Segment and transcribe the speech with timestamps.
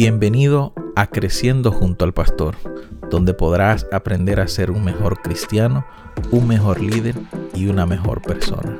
[0.00, 2.54] Bienvenido a Creciendo junto al Pastor,
[3.10, 5.84] donde podrás aprender a ser un mejor cristiano,
[6.30, 7.16] un mejor líder
[7.52, 8.78] y una mejor persona.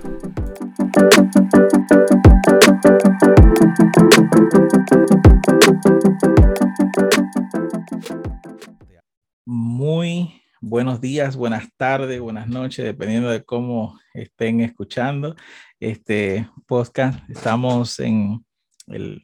[9.45, 15.35] Muy buenos días, buenas tardes, buenas noches, dependiendo de cómo estén escuchando
[15.81, 17.29] este podcast.
[17.29, 18.47] Estamos en
[18.87, 19.21] el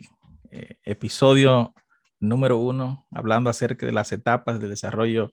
[0.50, 1.72] eh, episodio
[2.28, 5.32] número uno, hablando acerca de las etapas de desarrollo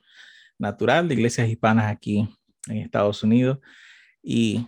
[0.57, 2.29] natural de iglesias hispanas aquí
[2.67, 3.59] en Estados Unidos.
[4.21, 4.67] Y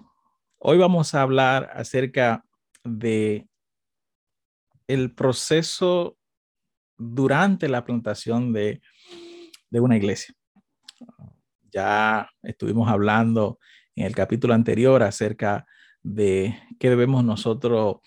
[0.58, 2.44] hoy vamos a hablar acerca
[2.84, 3.48] de
[4.88, 6.18] el proceso
[6.98, 8.82] durante la plantación de,
[9.70, 10.36] de una iglesia.
[11.72, 13.60] Ya estuvimos hablando
[13.96, 15.66] en el capítulo anterior acerca
[16.02, 17.98] de qué debemos nosotros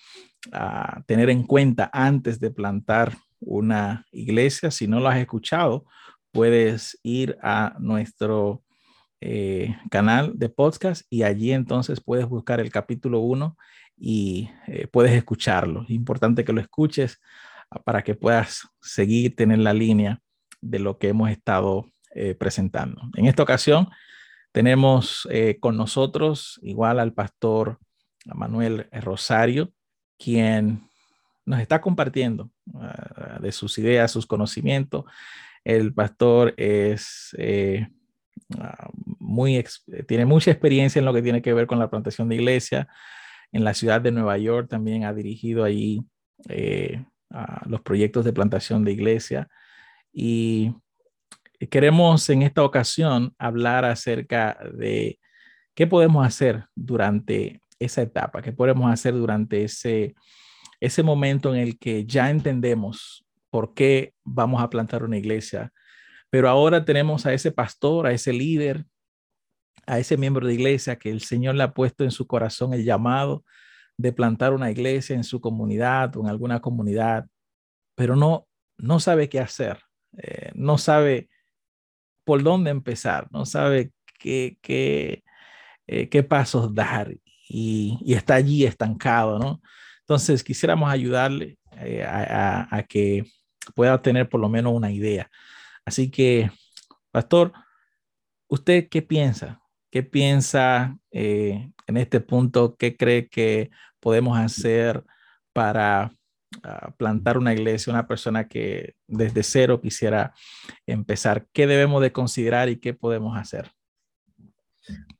[0.52, 4.70] ah, tener en cuenta antes de plantar una iglesia.
[4.70, 5.84] Si no lo has escuchado,
[6.32, 8.62] puedes ir a nuestro
[9.22, 13.56] eh, canal de podcast y allí entonces puedes buscar el capítulo 1
[13.96, 15.84] y eh, puedes escucharlo.
[15.84, 17.18] Es importante que lo escuches
[17.70, 20.20] ah, para que puedas seguir, tener la línea
[20.60, 23.00] de lo que hemos estado eh, presentando.
[23.14, 23.88] En esta ocasión
[24.52, 25.28] tenemos
[25.60, 27.78] con nosotros igual al pastor
[28.24, 29.70] Manuel Rosario,
[30.18, 30.88] quien
[31.46, 35.04] nos está compartiendo ah, de sus ideas, sus conocimientos.
[35.64, 37.88] El pastor es eh,
[38.58, 39.64] ah, muy,
[40.06, 42.88] tiene mucha experiencia en lo que tiene que ver con la plantación de iglesia.
[43.52, 46.04] En la ciudad de Nueva York también ha dirigido allí
[46.48, 47.04] eh,
[47.66, 49.48] los proyectos de plantación de iglesia.
[50.12, 50.74] Y
[51.70, 55.18] queremos en esta ocasión hablar acerca de
[55.74, 60.14] qué podemos hacer durante esa etapa, qué podemos hacer durante ese
[60.86, 65.72] ese momento en el que ya entendemos por qué vamos a plantar una iglesia,
[66.30, 68.84] pero ahora tenemos a ese pastor, a ese líder,
[69.86, 72.84] a ese miembro de iglesia que el Señor le ha puesto en su corazón el
[72.84, 73.44] llamado
[73.96, 77.26] de plantar una iglesia en su comunidad o en alguna comunidad,
[77.94, 78.46] pero no,
[78.76, 79.80] no sabe qué hacer,
[80.18, 81.30] eh, no sabe
[82.24, 85.22] por dónde empezar, no sabe qué, qué,
[85.86, 87.12] eh, qué pasos dar
[87.48, 89.62] y, y, está allí estancado, ¿no?
[90.06, 93.24] Entonces, quisiéramos ayudarle eh, a, que
[93.74, 95.28] pueda tener por lo menos una idea.
[95.84, 96.48] Así que,
[97.10, 97.52] pastor,
[98.46, 99.60] ¿usted qué piensa?
[99.90, 102.76] ¿Qué piensa eh, en este punto?
[102.76, 105.02] ¿Qué cree que podemos hacer
[105.52, 106.12] para
[106.62, 110.32] ah, plantar una iglesia, una persona que desde cero quisiera
[110.86, 111.48] empezar?
[111.52, 113.72] ¿Qué debemos de considerar y qué podemos hacer?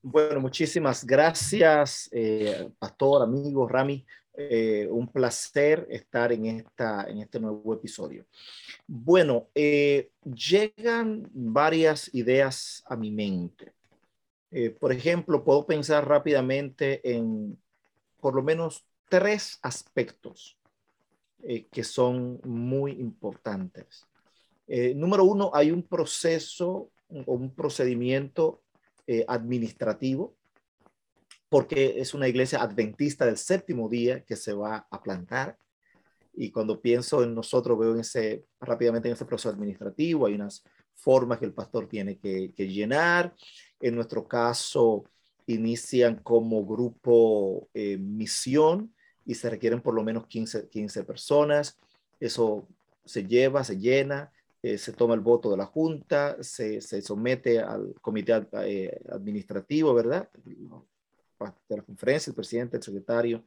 [0.00, 4.06] Bueno, muchísimas gracias, eh, pastor, amigo Rami,
[4.38, 8.26] eh, un placer estar en, esta, en este nuevo episodio.
[8.86, 13.72] Bueno, eh, llegan varias ideas a mi mente.
[14.50, 17.58] Eh, por ejemplo, puedo pensar rápidamente en
[18.20, 20.58] por lo menos tres aspectos
[21.70, 24.04] que son muy importantes.
[24.96, 28.62] número uno, hay un proceso o un procedimiento
[29.28, 30.34] administrativo
[31.48, 35.56] porque es una iglesia adventista del séptimo día que se va a plantar.
[36.34, 40.62] Y cuando pienso en nosotros, veo en ese, rápidamente en ese proceso administrativo, hay unas
[40.94, 43.34] formas que el pastor tiene que, llenar.
[43.80, 45.04] En nuestro caso,
[45.46, 51.78] inician como grupo eh, misión y se requieren por lo menos 15, 15 personas.
[52.18, 52.68] Eso
[53.04, 57.60] se lleva, se llena, eh, se toma el voto de la Junta, se, se somete
[57.60, 60.28] al comité eh, administrativo, ¿verdad?
[61.68, 63.44] De la conferencia, el presidente, el secretario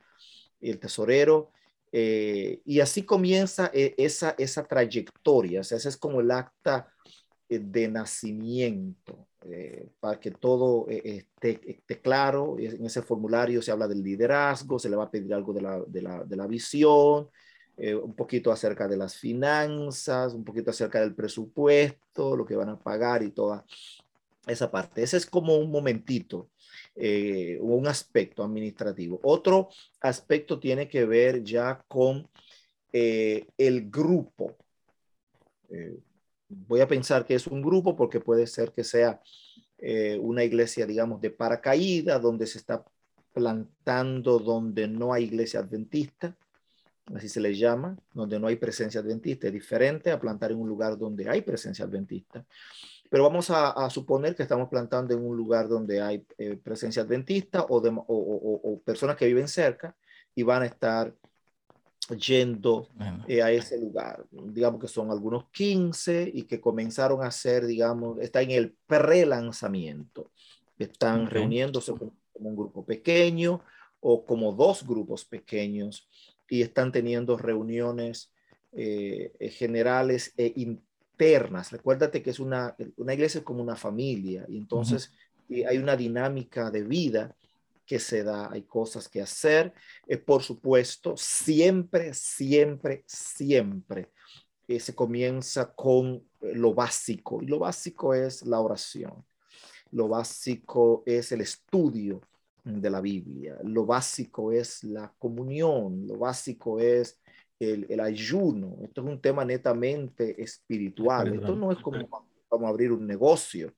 [0.61, 1.51] el tesorero.
[1.91, 6.93] Eh, y así comienza eh, esa, esa trayectoria, o sea, ese es como el acta
[7.47, 9.25] eh, de nacimiento,
[10.01, 12.57] para que todo esté, esté, claro.
[12.59, 15.79] En ese formulario se habla del liderazgo, se le va a pedir algo de la,
[15.87, 17.29] de la, de la visión,
[17.77, 22.77] un poquito acerca de las finanzas, un poquito acerca del presupuesto, lo que van a
[22.77, 23.65] pagar y toda
[24.45, 25.03] esa parte.
[25.03, 26.49] Ese es como un momentito
[27.01, 29.21] eh, un aspecto administrativo.
[29.23, 29.69] Otro
[30.01, 32.27] aspecto tiene que ver ya con
[32.91, 34.57] eh, el grupo.
[35.69, 35.97] Eh,
[36.49, 39.21] voy a pensar que es un grupo porque puede ser que sea
[40.19, 42.83] una iglesia, digamos, de paracaídas, donde se está
[43.33, 46.35] plantando donde no hay iglesia adventista,
[47.15, 49.47] así se le llama, donde no hay presencia adventista.
[49.47, 52.45] Es diferente a plantar en un lugar donde hay presencia adventista.
[53.09, 57.63] Pero vamos a, suponer que estamos plantando en un lugar donde hay eh, presencia adventista
[57.63, 59.95] o, o, personas que viven cerca
[60.35, 61.13] y van a estar
[62.15, 62.87] yendo
[63.27, 64.25] eh, a ese lugar.
[64.31, 70.31] Digamos que son algunos 15 y que comenzaron a hacer, digamos, está en el pre-lanzamiento.
[70.77, 73.61] Están reuniéndose como, un grupo pequeño
[73.99, 76.07] o como dos grupos pequeños
[76.49, 78.31] y están teniendo reuniones
[78.71, 80.88] eh, eh, generales e internas.
[81.71, 85.11] Recuérdate que es una, una iglesia como una familia y entonces
[85.49, 87.35] hay una dinámica de vida
[87.89, 89.73] que se da, hay cosas que hacer.
[90.07, 94.11] Eh, por supuesto, siempre, siempre, siempre
[94.67, 99.25] eh, se comienza con eh, lo básico y lo básico es la oración.
[99.89, 102.21] Lo básico es el estudio
[102.63, 103.57] de la Biblia.
[103.63, 106.05] Lo básico es la comunión.
[106.05, 107.19] Lo básico es
[107.59, 108.77] el, ayuno.
[108.83, 111.35] Esto es un tema netamente espiritual.
[111.35, 113.73] Esto no es como, como abrir un negocio.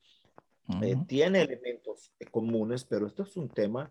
[1.06, 3.90] tiene elementos comunes, pero esto es un tema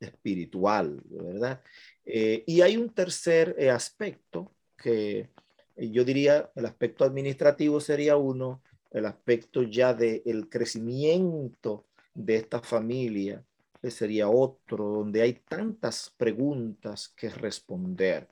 [0.00, 1.62] espiritual, ¿verdad?
[2.04, 5.28] Eh, y hay un tercer eh, aspecto que
[5.76, 11.84] yo diría, el aspecto administrativo sería uno, el aspecto ya del el crecimiento
[12.14, 13.44] de esta familia
[13.90, 18.28] sería otro, donde hay tantas preguntas que responder.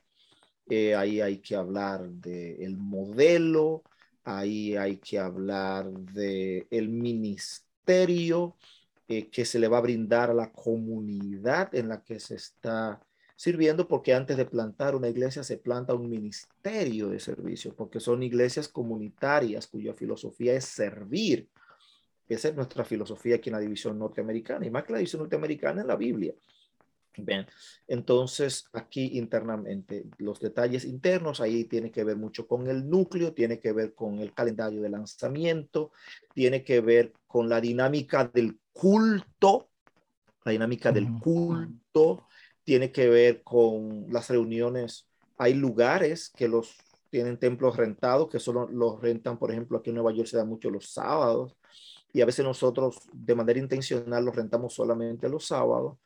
[0.68, 3.82] Eh, ahí hay que hablar del modelo,
[4.24, 8.56] ahí hay que hablar del el ministerio,
[9.08, 13.00] eh, que se le va a brindar a la comunidad en la que se está
[13.36, 18.22] sirviendo, porque antes de plantar una iglesia se planta un ministerio de servicio, porque son
[18.22, 21.48] iglesias comunitarias cuya filosofía es servir.
[22.28, 25.82] Esa es nuestra filosofía aquí en la división norteamericana, y más que la división norteamericana
[25.82, 26.34] en la Biblia.
[27.18, 27.46] Bien,
[27.88, 33.58] entonces aquí internamente, los detalles internos, ahí tiene que ver mucho con el núcleo, tiene
[33.58, 35.92] que ver con el calendario de lanzamiento,
[36.34, 39.70] tiene que ver con la dinámica del culto,
[40.44, 42.26] la dinámica del culto,
[42.64, 45.08] tiene que ver con las reuniones.
[45.38, 46.76] Hay lugares que los
[47.08, 50.44] tienen templos rentados, que solo los rentan, por ejemplo, aquí en Nueva York se da
[50.44, 51.56] mucho los sábados,
[52.12, 55.98] y a veces nosotros de manera intencional los rentamos solamente los sábados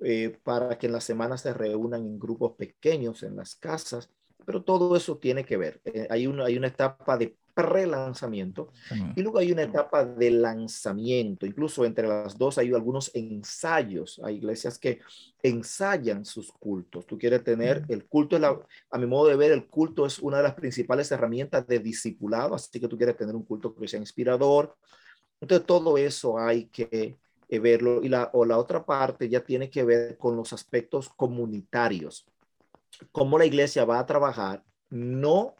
[0.00, 4.10] eh, para que en la semana se reúnan en grupos pequeños en las casas,
[4.44, 5.80] pero todo eso tiene que ver.
[5.84, 8.70] Eh, hay, una, hay una etapa de pre-lanzamiento
[9.16, 11.46] y luego hay una etapa de lanzamiento.
[11.46, 14.20] Incluso entre las dos hay algunos ensayos.
[14.22, 15.00] Hay iglesias que
[15.42, 17.06] ensayan sus cultos.
[17.06, 18.36] Tú quieres tener el culto,
[18.90, 22.54] a mi modo de ver, el culto es una de las principales herramientas de discipulado,
[22.54, 24.76] así que tú quieres tener un culto que sea inspirador.
[25.40, 27.16] Entonces todo eso hay que
[27.48, 28.02] eh, verlo.
[28.02, 32.26] Y la, o la otra parte ya tiene que ver con los aspectos comunitarios.
[33.12, 35.54] Cómo la iglesia va a trabajar no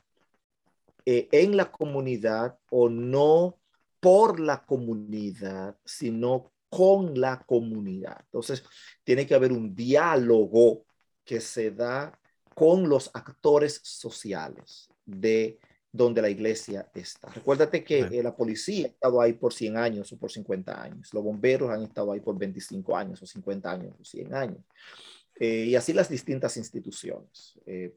[1.04, 3.58] eh, en la comunidad o no
[4.00, 8.18] por la comunidad, sino con la comunidad.
[8.24, 8.64] Entonces,
[9.04, 10.84] tiene que haber un diálogo
[11.24, 12.18] que se da
[12.54, 15.58] con los actores sociales de
[15.96, 17.28] donde la iglesia está.
[17.28, 21.12] Recuérdate que eh, la policía ha estado ahí por 100 años o por 50 años.
[21.14, 24.60] Los bomberos han estado ahí por 25 años o 50 años o 100 años.
[25.38, 27.58] Eh, y así las distintas instituciones.
[27.66, 27.94] Eh,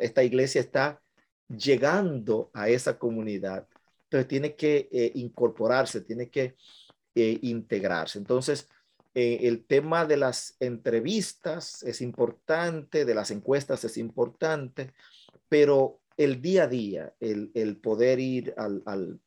[0.00, 1.00] esta iglesia está
[1.48, 3.66] llegando a esa comunidad,
[4.08, 6.56] pero tiene que incorporarse, tiene que
[7.14, 8.18] integrarse.
[8.18, 8.68] Entonces,
[9.14, 14.92] el tema de las entrevistas es importante, de las encuestas es importante,
[15.48, 19.20] pero el día a día, el, poder ir al,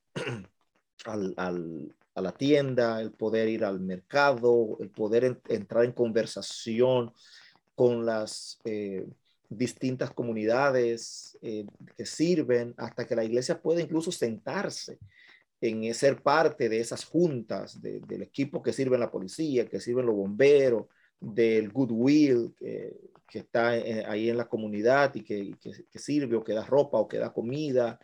[2.14, 7.14] a la tienda, el poder ir al mercado, el poder entrar en conversación
[7.74, 9.08] con las eh,
[9.50, 15.00] distintas comunidades eh, que sirven, hasta que la iglesia pueda incluso sentarse
[15.62, 20.16] en ser parte de esas juntas, del equipo que sirve la policía, que sirven los
[20.16, 20.88] bomberos,
[21.20, 22.56] del goodwill,
[23.32, 27.08] que está ahí en la comunidad y que, que, sirve o que da ropa o
[27.08, 27.98] que da comida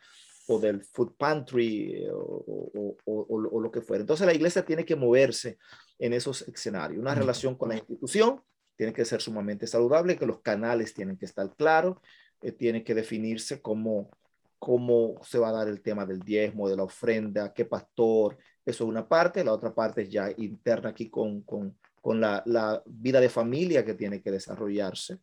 [0.47, 4.01] o del food pantry eh, o, o, lo que fuera.
[4.01, 5.57] Entonces la iglesia tiene que moverse
[5.99, 7.01] en esos escenarios.
[7.01, 8.41] Una relación con la institución
[8.77, 11.97] tiene que ser sumamente saludable, que los canales tienen que estar claros,
[12.41, 14.09] eh, tiene que definirse cómo,
[14.59, 18.85] cómo se va a dar el tema del diezmo, de la ofrenda, qué pastor, eso
[18.85, 21.75] es una parte, la otra parte es ya interna aquí con, con
[22.07, 25.17] con la, vida de familia que tiene que desarrollarse,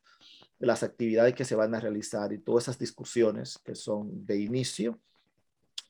[0.59, 5.01] las actividades que se van a realizar y todas esas discusiones que son de inicio.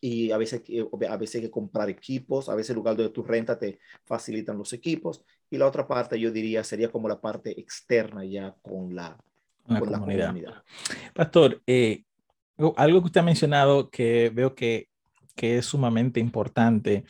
[0.01, 0.63] Y a veces,
[1.11, 4.57] a veces hay que comprar equipos, a veces el lugar donde tú renta te facilitan
[4.57, 5.25] los equipos.
[5.51, 9.19] Y la otra parte, yo diría, sería como la parte externa ya con la,
[9.67, 10.63] comunidad.
[11.13, 12.05] Pastor, eh,
[12.77, 14.91] algo que usted ha mencionado que veo que,
[15.35, 17.05] que es sumamente importante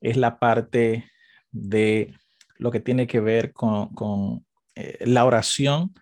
[0.00, 1.08] es la parte
[1.52, 2.16] de
[2.58, 5.94] lo que tiene que ver con, con eh, la oración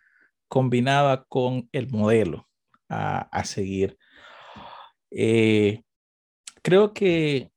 [0.48, 2.48] combinada con el modelo.
[2.88, 3.98] a, seguir.
[5.10, 5.82] Eh,
[6.62, 7.50] creo que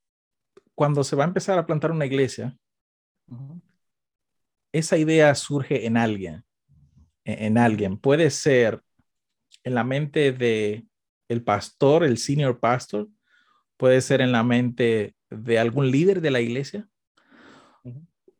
[0.75, 2.57] cuando se va a empezar a plantar una iglesia,
[4.71, 6.43] esa idea surge en alguien,
[7.25, 7.97] e, en, alguien.
[7.97, 8.81] Puede ser
[9.63, 10.85] en la mente de
[11.27, 13.07] el pastor, el senior pastor,
[13.77, 16.87] puede ser en la mente de algún líder de la iglesia,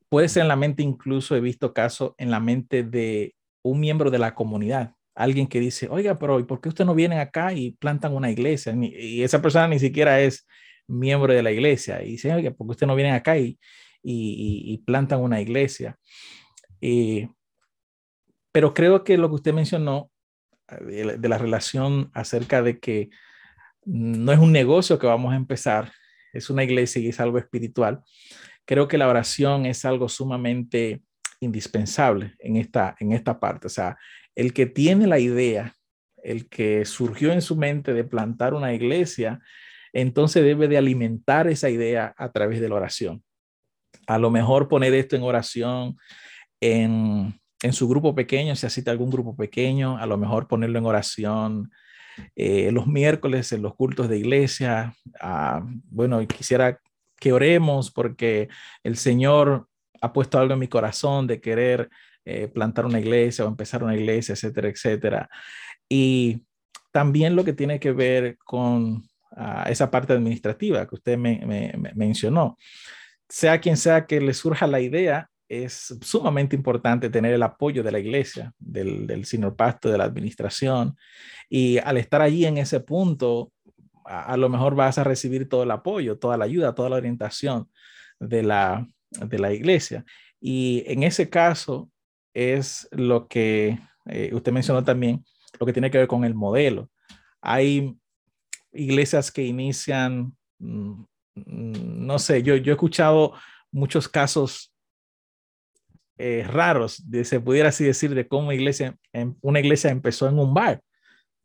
[0.09, 4.09] puede ser en la mente, incluso he visto casos en la mente de un miembro
[4.11, 7.53] de la comunidad, alguien que dice, oiga, pero ¿y por qué usted no vienen acá
[7.53, 8.73] y plantan una iglesia?
[8.75, 10.47] Y esa persona ni siquiera es
[10.87, 12.01] miembro de la iglesia.
[12.03, 13.59] Y dice, oiga, ¿por qué usted no vienen acá y,
[14.01, 15.97] y, plantan una iglesia?
[18.51, 20.09] pero creo que lo que usted mencionó
[20.81, 23.09] de de la relación acerca de que
[23.83, 25.91] no es un negocio que vamos a empezar,
[26.33, 28.01] es una iglesia y es algo espiritual.
[28.69, 31.01] Creo que la oración es algo sumamente
[31.39, 33.65] indispensable en esta, en esta parte.
[33.65, 33.97] O sea,
[34.35, 35.73] el que tiene la idea,
[36.21, 39.39] el que surgió en su mente de plantar una iglesia,
[39.91, 43.23] entonces debe de alimentar esa idea a través de la oración.
[44.05, 45.97] A lo mejor poner esto en oración
[46.61, 50.85] en, en su grupo pequeño, si asiste algún grupo pequeño, a lo mejor ponerlo en
[50.85, 51.71] oración
[52.35, 54.93] eh, los miércoles en los cultos de iglesia.
[55.19, 56.79] Ah, bueno, quisiera
[57.19, 58.49] que oremos porque
[58.83, 59.67] el Señor
[60.01, 61.89] ha puesto algo en mi corazón de querer
[62.25, 65.29] eh, plantar una iglesia o empezar una iglesia, etcétera, etcétera.
[65.87, 66.43] Y
[66.91, 69.03] también lo que tiene que ver con
[69.35, 72.57] ah, esa parte administrativa que usted me, mencionó.
[73.27, 77.91] Sea quien sea que le surja la idea, es sumamente importante tener el apoyo de
[77.91, 80.95] la iglesia, del, del senior pasto, de la administración.
[81.49, 83.51] Y al estar allí en ese punto,
[84.09, 87.69] a, lo mejor vas a recibir todo el apoyo, toda la ayuda, toda la orientación
[88.19, 90.03] de la, de la iglesia.
[90.41, 91.91] Y en ese caso
[92.33, 95.23] es lo que eh, usted mencionó también,
[95.59, 96.89] lo que tiene que ver con el modelo.
[97.39, 97.95] Hay
[98.71, 101.03] iglesias que inician, mm,
[101.35, 103.33] no sé, yo, yo he escuchado
[103.71, 104.73] muchos casos
[106.17, 110.39] eh, raros, de, se pudiera así decir, de cómo iglesia, en, una iglesia empezó en
[110.39, 110.81] un bar.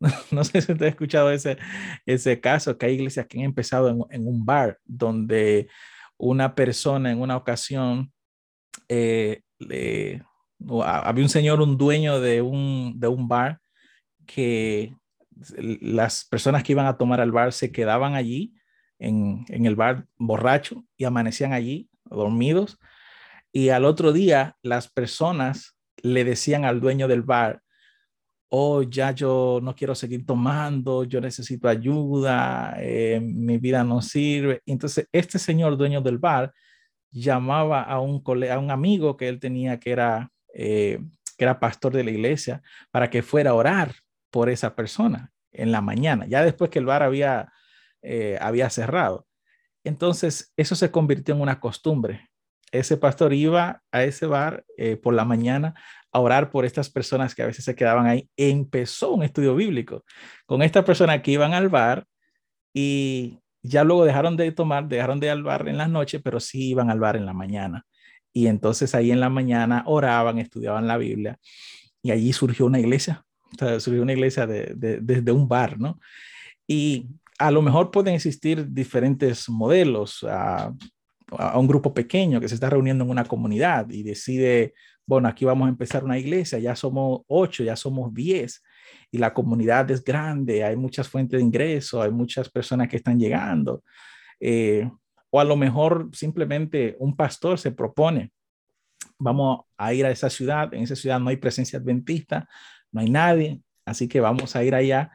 [0.30, 1.56] No, sé si usted ha escuchado ese,
[2.06, 5.68] ese caso, que hay iglesias que han empezado en, un bar, donde
[6.16, 8.12] una persona en una ocasión,
[8.88, 9.42] eh,
[10.84, 13.60] había un señor, un dueño de un, de un bar,
[14.26, 14.94] que
[15.58, 18.54] las personas que iban a tomar al bar se quedaban allí
[18.98, 22.78] en, en el bar borracho y amanecían allí dormidos
[23.54, 27.62] y al otro día las personas le decían al dueño del bar,
[28.56, 34.62] oh, ya yo no quiero seguir tomando, yo necesito ayuda, eh, mi vida no sirve.
[34.64, 36.52] Entonces, este señor dueño del bar
[37.10, 41.00] llamaba a un, a un amigo que él tenía que era, eh,
[41.36, 43.92] que era pastor de la iglesia para que fuera a orar
[44.30, 47.52] por esa persona en la mañana, ya después que el bar había,
[48.02, 49.26] eh, había cerrado.
[49.82, 52.30] Entonces, eso se convirtió en una costumbre
[52.72, 54.64] ese pastor iba a ese bar
[55.00, 55.76] por la mañana
[56.14, 58.28] a orar por estas personas que a veces se quedaban ahí.
[58.36, 60.04] Empezó un estudio bíblico
[60.46, 62.06] con estas personas que iban al bar
[62.72, 66.38] y ya luego dejaron de tomar, dejaron de ir al bar en las noches, pero
[66.38, 67.84] sí iban al bar en la mañana.
[68.32, 71.36] Y entonces ahí en la mañana oraban, estudiaban la Biblia
[72.00, 73.24] y allí surgió una iglesia,
[73.80, 75.98] surgió una iglesia desde un bar, ¿no?
[76.68, 77.08] Y
[77.40, 80.22] a lo mejor pueden existir diferentes modelos.
[80.22, 80.72] Uh,
[81.38, 84.74] a un grupo pequeño que se está reuniendo en una comunidad y decide,
[85.06, 88.62] bueno, aquí vamos a empezar una iglesia, ya somos ocho, ya somos diez
[89.10, 93.18] y la comunidad es grande, hay muchas fuentes de ingreso, hay muchas personas que están
[93.18, 93.82] llegando.
[94.40, 94.90] Eh,
[95.30, 98.32] o a lo mejor simplemente un pastor se propone,
[99.18, 102.48] vamos a ir a esa ciudad, en esa ciudad no hay presencia adventista,
[102.92, 105.10] no hay nadie, así que vamos a ir allá.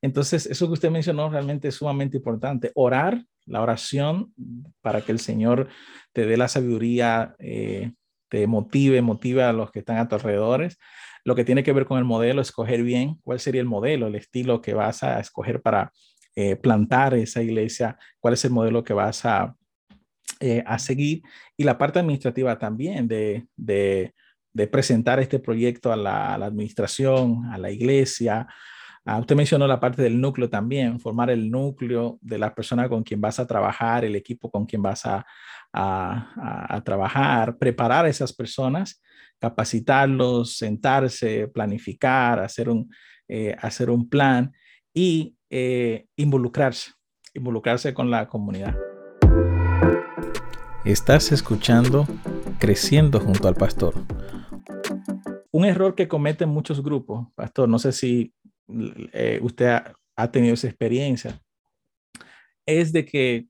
[0.00, 2.70] Entonces, eso que usted mencionó realmente es sumamente importante.
[2.74, 4.32] Orar la oración
[4.80, 5.68] para que el Señor
[6.12, 7.92] te dé la sabiduría, eh,
[8.34, 10.68] te motive, motive a los que están a tu alrededor.
[11.24, 14.16] Lo que tiene que ver con el modelo, escoger bien cuál sería el modelo, el
[14.16, 15.92] estilo que vas a escoger para
[16.34, 19.54] eh, plantar esa iglesia, cuál es el modelo que vas a,
[20.40, 21.22] eh, a seguir
[21.56, 24.12] y la parte administrativa también de, de,
[24.66, 28.48] presentar este proyecto a la, a la administración, a la iglesia,
[29.06, 33.02] Ah, usted mencionó la parte del núcleo también, formar el núcleo de la persona con
[33.02, 35.26] quien vas a trabajar, el equipo con quien vas a,
[35.74, 39.02] a, trabajar, preparar a esas personas,
[39.38, 42.90] capacitarlos, sentarse, planificar, hacer un,
[43.28, 44.52] eh, hacer un plan
[44.94, 46.92] y eh, involucrarse,
[47.34, 48.74] involucrarse con la comunidad.
[50.86, 52.06] Estás escuchando
[52.58, 53.94] Creciendo junto al Pastor.
[55.50, 58.32] Un error que cometen muchos grupos, Pastor, no sé si
[58.68, 59.80] eh, usted
[60.16, 61.40] ha, tenido esa experiencia,
[62.66, 63.46] es de que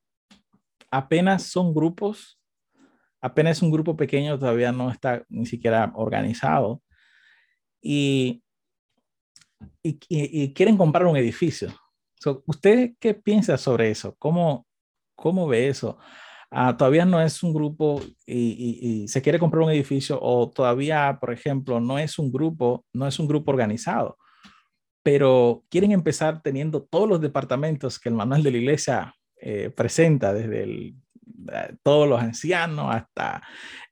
[0.91, 2.41] apenas son grupos,
[3.21, 6.83] apenas un grupo pequeño todavía no está ni siquiera organizado
[7.83, 8.43] y,
[9.83, 11.69] y, quieren comprar un edificio.
[12.47, 14.15] ¿Usted qué piensa sobre eso?
[14.19, 14.67] ¿Cómo,
[15.15, 15.99] cómo ve eso?
[16.57, 21.33] Ah, todavía no es un grupo y, se quiere comprar un edificio o todavía, por
[21.33, 24.17] ejemplo, no es un grupo, no es un grupo organizado,
[25.05, 30.35] pero quieren empezar teniendo todos los departamentos que el manual de la iglesia eh, presenta,
[30.35, 30.95] desde eh,
[31.85, 33.43] todos los ancianos hasta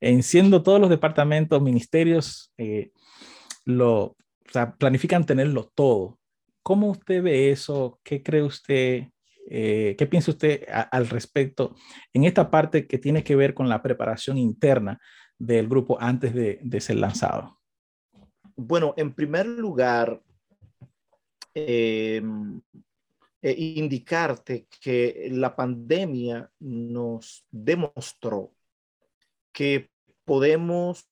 [0.01, 2.91] en siendo todos los departamentos, ministerios, eh,
[3.65, 4.17] lo, o
[4.51, 6.19] sea, planifican tenerlo todo.
[6.63, 8.01] ¿Cómo usted ve eso?
[8.03, 9.05] ¿Qué cree usted?
[9.51, 11.75] Eh, ¿Qué piensa usted al respecto
[12.13, 15.01] en esta parte que tiene que ver con la preparación interna
[15.39, 17.59] del grupo antes de, ser lanzado?
[18.55, 20.23] Bueno, en primer lugar,
[21.55, 22.61] em,
[23.43, 28.55] eh, indicarte que la pandemia nos demostró
[29.53, 29.91] que
[30.25, 31.07] podemos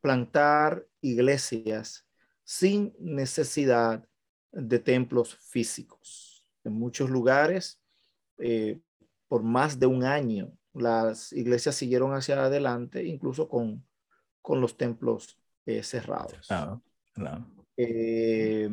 [0.00, 2.06] plantar iglesias
[2.44, 4.06] sin necesidad
[4.52, 6.36] de templos físicos
[6.66, 7.80] en muchos lugares,
[8.38, 8.80] eh,
[9.28, 13.86] por más de un año, las iglesias siguieron hacia adelante, incluso con,
[14.42, 16.48] con los templos eh, cerrados.
[17.76, 18.68] Eh,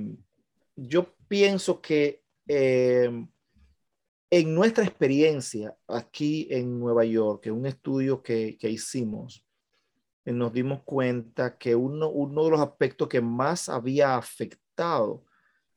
[0.76, 3.30] yo pienso que en
[4.56, 9.46] nuestra experiencia aquí en Nueva York, en un estudio que, que hicimos,
[10.26, 15.26] nos dimos cuenta que uno, uno de los aspectos que más había afectado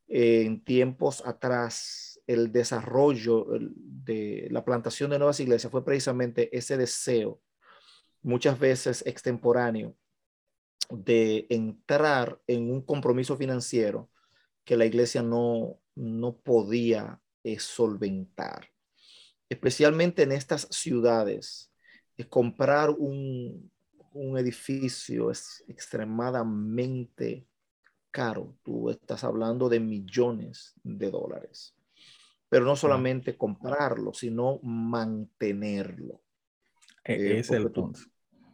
[0.08, 7.40] en tiempos atrás el desarrollo de la plantación de nuevas iglesias fue precisamente ese deseo,
[8.22, 9.96] muchas veces extemporáneo,
[10.90, 14.08] de entrar en un compromiso financiero
[14.66, 18.68] que la iglesia no, no podía eh, solventar.
[19.48, 21.72] Especialmente en estas ciudades,
[22.18, 23.70] eh, comprar un,
[24.12, 27.46] un edificio es extremadamente
[28.10, 28.56] caro.
[28.64, 31.74] Tú estás hablando de millones de dólares.
[32.48, 36.22] Pero no solamente comprarlo, sino mantenerlo.
[37.04, 38.00] E, eh, es el punto.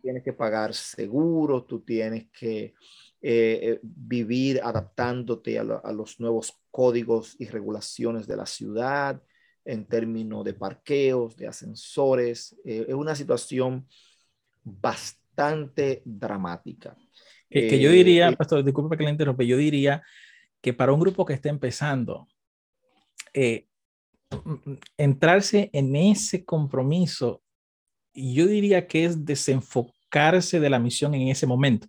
[0.02, 2.74] Tienes que pagar seguro, tú tienes que
[3.22, 9.22] eh, eh, vivir adaptándote a, los nuevos códigos y regulaciones de la ciudad
[9.64, 12.56] en términos de parqueos, de ascensores.
[12.64, 13.86] es una situación
[14.64, 16.96] bastante dramática.
[17.48, 20.02] Que, yo diría, eh, pastor, disculpe que le interrumpa, yo diría
[20.62, 22.26] que para un grupo que está empezando,
[23.34, 23.66] eh,
[24.96, 27.42] entrarse en ese compromiso,
[28.14, 31.88] yo diría que es desenfocarse de la misión en ese momento,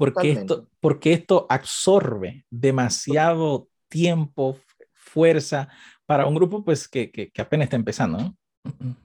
[0.00, 4.56] porque esto, porque esto absorbe demasiado tiempo,
[4.94, 5.68] fuerza
[6.06, 8.18] para un grupo pues que, que, que apenas está empezando.
[8.18, 8.96] ¿no?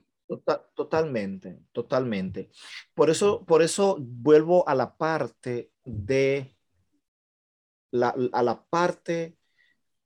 [0.74, 2.50] totalmente, totalmente.
[2.94, 6.56] Por eso, por eso vuelvo a la parte de
[7.92, 9.38] la, a la parte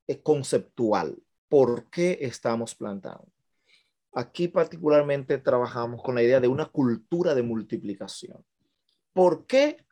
[0.07, 1.21] eh, conceptual.
[1.47, 3.31] ¿Por qué estamos plantando?
[4.13, 8.43] Aquí particularmente trabajamos con la idea de una cultura de multiplicación.
[9.13, 9.85] ¿Por qué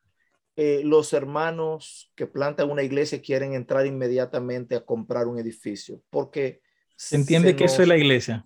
[0.58, 6.02] eh, los hermanos que plantan una iglesia quieren entrar inmediatamente a comprar un edificio?
[6.10, 6.62] Porque
[6.98, 8.46] se entiende que eso es la iglesia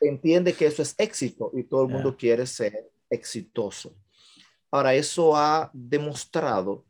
[0.00, 3.96] entiende que eso es éxito y todo el mundo quiere ser exitoso.
[4.70, 6.84] Ahora, eso ha demostrado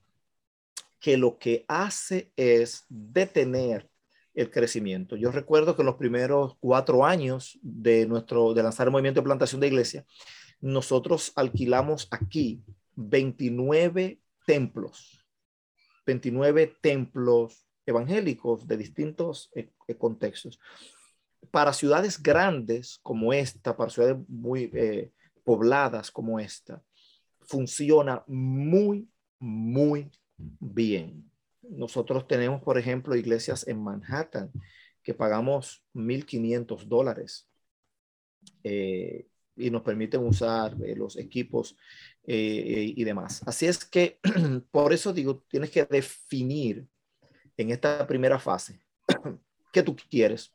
[1.00, 3.88] que lo que hace es detener
[4.34, 5.16] el crecimiento.
[5.16, 9.26] Yo recuerdo que en los primeros cuatro años de nuestro, de lanzar el movimiento de
[9.26, 10.04] plantación de iglesia,
[10.60, 12.62] nosotros alquilamos aquí
[12.96, 15.22] 29 templos,
[16.06, 20.58] 29 templos evangélicos de distintos eh, contextos
[21.50, 25.12] para ciudades grandes como esta, para ciudades muy eh,
[25.44, 26.82] pobladas como esta,
[27.40, 29.06] funciona muy,
[29.38, 31.30] muy bien.
[31.62, 34.50] Nosotros tenemos, por ejemplo, iglesias en Manhattan
[35.02, 37.48] que pagamos 1.500 dólares
[38.62, 41.76] eh, y nos permiten usar eh, los equipos
[42.30, 43.42] y demás.
[43.46, 44.20] Así es que,
[44.70, 46.86] por eso digo, tienes que definir
[47.56, 48.80] en esta primera fase
[49.72, 50.52] qué tú quieres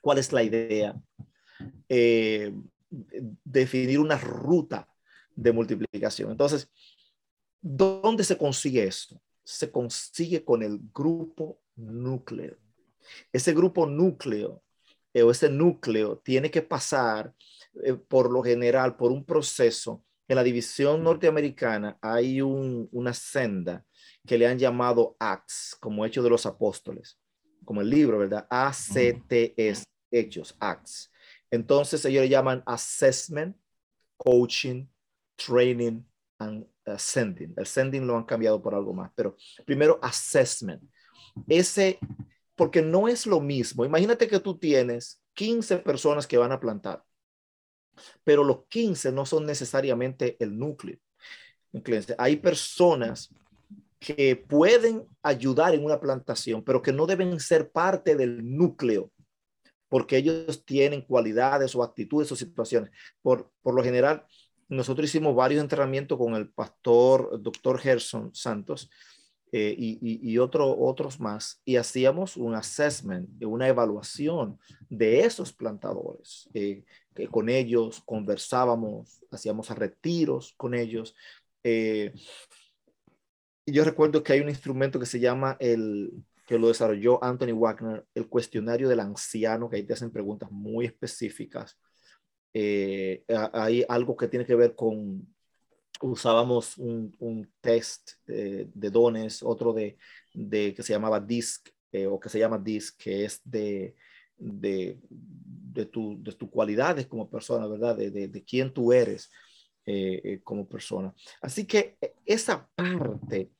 [0.00, 1.00] cuál es la idea,
[1.88, 2.52] eh,
[3.44, 4.88] definir una ruta
[5.34, 6.30] de multiplicación.
[6.30, 6.70] Entonces,
[7.60, 9.20] ¿dónde se consigue eso?
[9.44, 12.56] Se consigue con el grupo núcleo.
[13.32, 14.62] Ese grupo núcleo
[15.12, 17.34] eh, o ese núcleo tiene que pasar
[17.84, 20.04] eh, por lo general por un proceso.
[20.28, 23.84] En la división norteamericana hay una senda
[24.26, 27.18] que le han llamado Acts, como hecho de los apóstoles
[27.68, 28.46] como el libro, ¿verdad?
[28.48, 31.12] A-C-T-S, hechos, acts.
[31.50, 33.54] Entonces ellos le llaman assessment,
[34.16, 34.86] coaching,
[35.36, 36.02] training
[36.38, 37.52] and sending.
[37.58, 39.36] El sending lo han cambiado por algo más, pero
[39.66, 40.82] primero assessment.
[41.46, 41.98] Ese,
[42.56, 43.84] porque no es lo mismo.
[43.84, 47.04] Imagínate que tú tienes 15 personas que van a plantar,
[48.24, 50.98] pero los 15 no son necesariamente el núcleo.
[52.18, 53.34] Hay personas
[53.98, 59.10] que pueden ayudar en una plantación, pero que no deben ser parte del núcleo,
[59.88, 62.90] porque ellos tienen cualidades o actitudes o situaciones.
[63.22, 64.24] Por, por lo general,
[64.68, 68.90] nosotros hicimos varios entrenamientos con el pastor doctor Gerson Santos
[69.50, 69.98] eh, y,
[70.30, 74.58] y, otro, otros más, y hacíamos un assessment, una evaluación
[74.90, 76.50] de esos plantadores.
[76.52, 76.84] Eh,
[77.18, 81.14] que con ellos conversábamos, hacíamos retiros con ellos.
[81.64, 82.12] Eh,
[83.66, 86.12] y yo recuerdo que hay un instrumento que se llama el,
[86.46, 90.86] que lo desarrolló Anthony Wagner, el cuestionario del anciano, que ahí te hacen preguntas muy
[90.86, 91.76] específicas.
[92.54, 95.26] hay algo que tiene que ver con
[96.00, 99.98] usábamos un, un test de, dones, otro de,
[100.32, 103.96] de, que se llamaba DISC eh, o que se llama DISC, que es de,
[104.36, 104.98] de,
[105.72, 107.96] de, tu, de tus cualidades como persona, ¿verdad?
[107.96, 109.30] De, de, quién tú eres
[109.86, 111.14] eh, eh, como persona.
[111.40, 113.50] Así que esa parte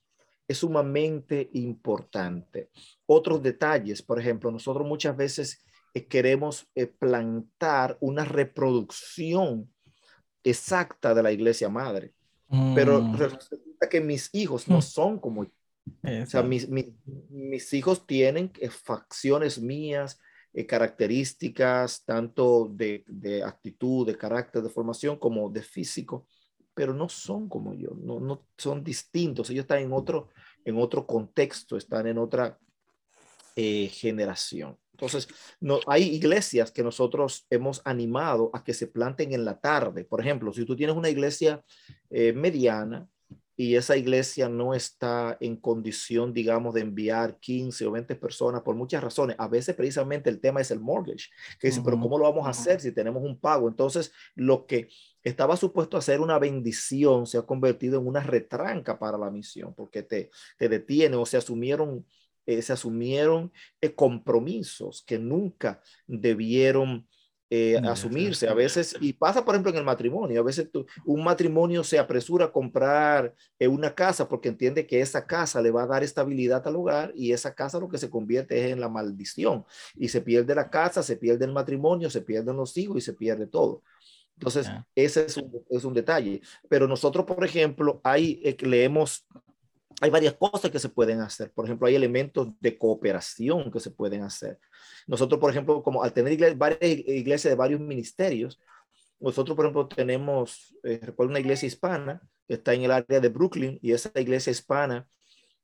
[0.47, 2.71] es sumamente importante.
[3.07, 5.65] Otros detalles, por ejemplo, nosotros muchas veces
[6.09, 6.69] queremos
[6.99, 9.69] plantar una reproducción
[10.45, 12.15] exacta de la iglesia madre.
[12.75, 13.17] Pero mm.
[13.17, 14.83] resulta que mis hijos no mm.
[14.83, 15.51] son como yo.
[16.23, 16.87] O sea, mis, mis,
[17.31, 20.21] mis, hijos tienen eh, facciones mías,
[20.59, 26.27] eh, características, tanto de, de, actitud, de carácter, de formación, como de físico,
[26.75, 29.51] pero no son como yo, no, no son distintos.
[29.51, 30.31] Ellos están en otro,
[30.65, 32.59] en otro contexto, están en otra
[33.55, 34.77] eh, generación.
[34.91, 35.29] Entonces,
[35.61, 40.05] no, hay iglesias que nosotros hemos animado a que se planten en la tarde.
[40.05, 41.63] Por ejemplo, si tú tienes una iglesia
[42.11, 43.09] eh, mediana
[43.61, 48.77] y esa iglesia no está en condición, digamos, de enviar 15 o 20 personas por
[48.77, 51.27] muchas razones, a veces precisamente el tema es el mortgage,
[51.59, 53.67] que dice, pero ¿cómo lo vamos a hacer si tenemos un pago?
[53.67, 54.89] Entonces, lo que
[55.25, 59.75] estaba supuesto a ser una bendición se ha convertido en una retranca para la misión,
[59.75, 62.07] porque te, te detiene o se asumieron
[62.47, 67.07] eh, se asumieron eh, compromisos que nunca debieron
[67.51, 70.69] eh, asumirse a veces, y pasa por ejemplo en el matrimonio, a veces
[71.05, 75.85] un matrimonio se apresura a comprar una casa porque entiende que esa casa le va
[75.85, 78.89] a dar estabilidad al hogar y esa casa lo que se convierte es en la
[78.89, 79.65] maldición
[79.97, 83.15] y se pierde la casa, se pierde el matrimonio, se pierden los hijos y se
[83.15, 83.83] pierde todo.
[84.39, 86.41] Entonces, ese es un, es un, detalle.
[86.69, 89.27] Pero nosotros, por ejemplo, ahí leemos
[90.01, 91.51] hay varias cosas que se pueden hacer.
[91.53, 94.59] Por ejemplo, hay elementos de cooperación que se pueden hacer.
[95.07, 98.61] Nosotros, por ejemplo, como al tener varias iglesias de varios ministerios,
[99.21, 103.29] nosotros, por ejemplo, tenemos, eh, recuerdo una iglesia hispana que está en el área de
[103.29, 105.09] Brooklyn y esa iglesia hispana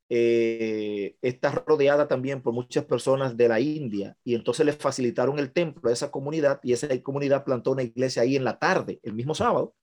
[0.08, 5.52] eh, está rodeada también por muchas personas de la India y entonces le facilitaron el
[5.52, 9.14] templo a esa comunidad y esa comunidad plantó una iglesia ahí en la tarde, el
[9.14, 9.74] mismo sábado,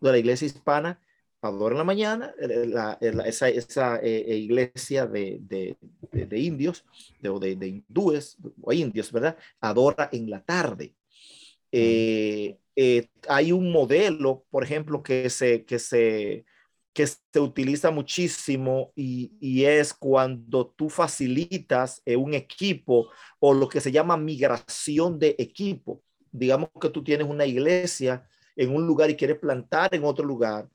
[0.00, 1.00] de la iglesia hispana
[1.42, 2.34] adora en la mañana,
[3.24, 5.76] esa, esa eh, eh, iglesia de, de,
[6.12, 6.84] de, indios
[7.26, 9.36] o de, hindúes o indios, ¿verdad?
[9.60, 10.94] Adora en la tarde.
[11.72, 12.58] Eh,
[13.28, 16.44] hay un modelo, por ejemplo, que se, que se,
[16.92, 23.80] que se utiliza muchísimo y, y es cuando tú facilitas un equipo o lo que
[23.80, 26.02] se llama migración de equipo.
[26.32, 28.26] Digamos que tú tienes una iglesia
[28.56, 30.68] en un lugar y quieres plantar en otro lugar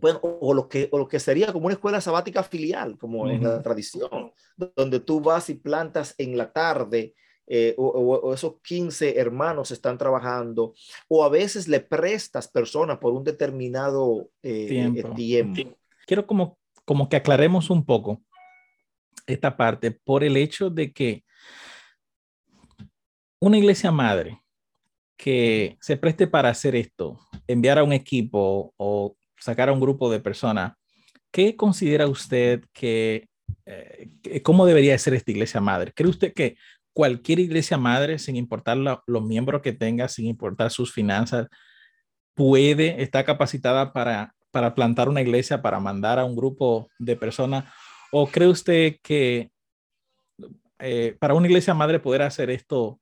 [0.00, 3.62] o, lo que, o lo que sería como una escuela sabática filial, como en la
[3.62, 4.32] tradición,
[4.76, 7.14] donde tú vas y plantas en la tarde,
[7.46, 10.74] eh, o, esos 15 hermanos están trabajando,
[11.08, 15.76] o a veces le prestas personas por un determinado eh, tiempo.
[16.06, 18.22] Quiero como, como que aclaremos un poco
[19.26, 21.24] esta parte por el hecho de que
[23.40, 24.40] una iglesia madre
[25.16, 30.10] que se preste para hacer esto, enviar a un equipo o sacar a un grupo
[30.10, 30.74] de personas,
[31.32, 33.28] ¿qué considera usted que,
[33.66, 35.92] eh, cómo debería ser esta iglesia madre?
[35.92, 36.56] ¿Cree usted que
[36.92, 41.48] cualquier iglesia madre, sin importar los miembros que tenga, sin importar sus finanzas,
[42.34, 47.64] puede, estar capacitada para, para plantar una iglesia, para mandar a un grupo de personas?
[48.12, 49.50] ¿O cree usted que
[50.78, 53.00] eh, para una iglesia madre poder hacer esto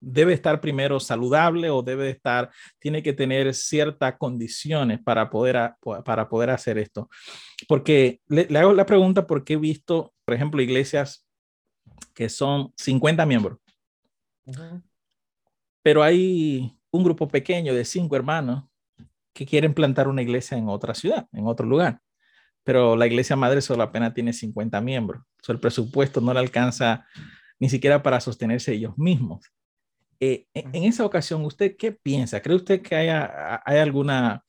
[0.00, 5.72] debe estar primero saludable o debe estar, tiene que tener ciertas condiciones para poder,
[6.04, 7.08] para poder hacer esto.
[7.68, 11.26] Porque le, hago la pregunta porque he visto, por ejemplo, iglesias
[12.14, 13.58] que son 50 miembros.
[15.82, 18.64] Pero hay un grupo pequeño de cinco hermanos
[19.32, 22.00] que quieren plantar una iglesia en otra ciudad, en otro lugar.
[22.64, 25.22] Pero la iglesia madre solo apenas tiene 50 miembros.
[25.48, 27.06] el presupuesto no le alcanza
[27.58, 29.52] ni siquiera para sostenerse ellos mismos.
[30.20, 32.40] Eh, en esa ocasión, ¿usted qué piensa?
[32.40, 34.42] ¿Cree usted que haya, hay alguna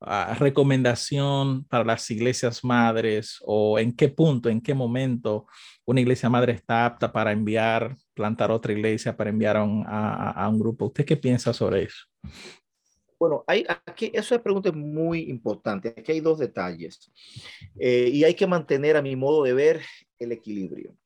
[0.00, 5.46] ah, recomendación para las iglesias madres o en qué punto, en qué momento
[5.84, 10.48] una iglesia madre está apta para enviar, plantar otra iglesia, para enviar a un, a,
[10.48, 10.86] un grupo?
[10.86, 12.06] ¿Usted qué piensa sobre eso?
[13.18, 15.94] Bueno, hay, aquí, eso es pregunta muy importante.
[15.96, 17.12] Aquí hay dos detalles
[17.78, 19.82] eh, y hay que mantener, a mi modo de ver,
[20.18, 20.96] el equilibrio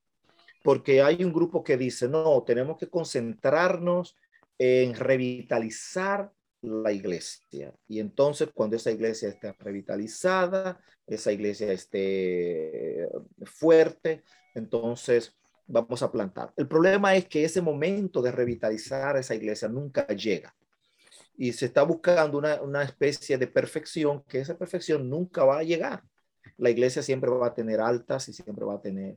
[0.67, 4.17] porque hay un grupo que dice, no, tenemos que concentrarnos
[4.59, 7.73] en revitalizar la iglesia.
[7.87, 13.09] Y entonces cuando esa iglesia esté revitalizada, esa iglesia esté
[13.45, 14.25] fuerte,
[14.57, 15.37] entonces
[15.69, 16.53] vamos a plantar.
[16.57, 20.53] El problema es que ese momento de revitalizar esa iglesia nunca llega.
[21.37, 25.63] Y se está buscando una, una especie de perfección, que esa perfección nunca va a
[25.63, 26.03] llegar.
[26.57, 29.17] La iglesia siempre va a tener altas y siempre va a tener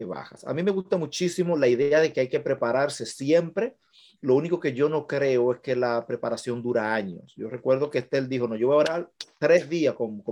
[0.00, 0.44] bajas.
[0.44, 3.76] A mí me gusta muchísimo la idea de que hay que prepararse siempre.
[4.20, 7.32] Lo único que yo no creo es que la preparación dura años.
[7.36, 10.22] Yo recuerdo que Estel dijo, no, yo voy a orar tres días, con,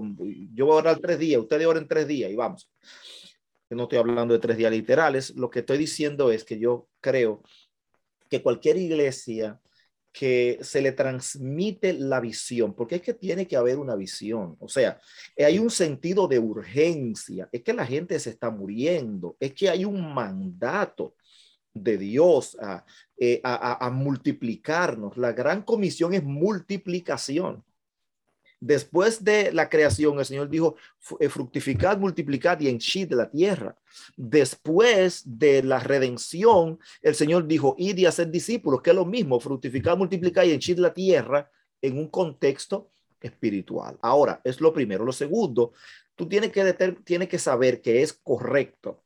[0.52, 2.68] yo voy a orar tres días, ustedes oren tres días y vamos.
[3.70, 5.34] No estoy hablando de tres días literales.
[5.36, 7.42] Lo que estoy diciendo es que yo creo
[8.28, 9.60] que cualquier iglesia
[10.12, 14.68] que se le transmite la visión, porque es que tiene que haber una visión, o
[14.68, 15.00] sea,
[15.38, 19.84] hay un sentido de urgencia, es que la gente se está muriendo, es que hay
[19.84, 21.14] un mandato
[21.72, 22.84] de Dios a,
[23.16, 27.64] eh, a multiplicarnos, la gran comisión es multiplicación.
[28.64, 30.76] Después de la creación, el Señor dijo,
[31.18, 33.76] eh, fructificad, multiplicad y henchid la tierra.
[34.16, 39.40] Después de la redención, el Señor dijo, id y hacer discípulos, que es lo mismo,
[39.40, 42.88] fructificad, multiplicad y henchid la tierra en un contexto
[43.20, 43.98] espiritual.
[44.00, 45.04] Ahora, es lo primero.
[45.04, 45.72] Lo segundo,
[46.14, 46.72] tú tienes que,
[47.02, 49.02] tienes que saber que es correcto.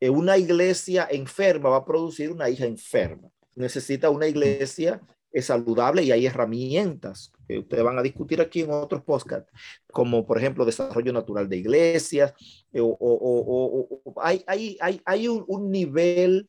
[0.00, 3.28] Una iglesia enferma va a producir una hija enferma.
[3.56, 5.00] Necesita una iglesia
[5.32, 9.50] es saludable y hay herramientas que ustedes van a discutir aquí en otros podcasts,
[9.90, 12.34] como por ejemplo desarrollo natural de iglesias,
[12.72, 16.48] eh, o, hay, hay, hay, hay un, nivel,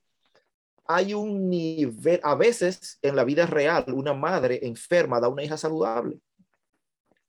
[0.86, 5.58] hay un nivel, a veces en la vida real, una madre enferma da una hija
[5.58, 6.20] saludable.